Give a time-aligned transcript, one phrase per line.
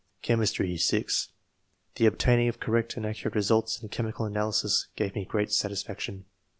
[0.23, 1.29] Chemistry.— (6)
[1.97, 6.25] The obtaining of correct and accurate results in chemical analysis gave me great satisfaction.